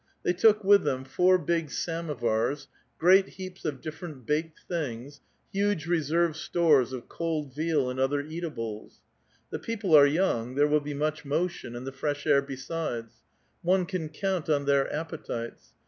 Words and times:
They 0.23 0.33
•J^'^k 0.33 0.63
with 0.65 0.83
them 0.83 1.05
four 1.05 1.37
big 1.37 1.67
samovars^ 1.67 2.65
great 2.97 3.27
Iieaps 3.27 3.65
of 3.65 3.81
different 3.81 4.25
"^Iced 4.25 4.53
things, 4.67 5.21
huge 5.53 5.85
reserve 5.85 6.35
stores 6.35 6.91
of 6.91 7.07
cold 7.07 7.53
veal 7.53 7.87
and 7.87 7.99
other 7.99 8.23
®*t;5ibles. 8.23 8.93
The 9.51 9.59
people 9.59 9.93
are 9.93 10.07
young, 10.07 10.55
there 10.55 10.67
will 10.67 10.79
be 10.81 10.95
much 10.95 11.23
motion, 11.23 11.73
JJ^cl 11.73 11.85
the 11.85 11.91
fresh 11.91 12.25
air 12.25 12.41
besides; 12.41 13.21
one 13.61 13.85
can 13.85 14.09
count 14.09 14.49
on 14.49 14.65
their 14.65 14.85
appotites. 14.91 15.73